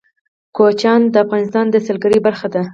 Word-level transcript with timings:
کوچیان 0.55 1.01
د 1.13 1.15
افغانستان 1.25 1.65
د 1.69 1.75
سیلګرۍ 1.85 2.19
برخه 2.27 2.47
ده. 2.53 2.61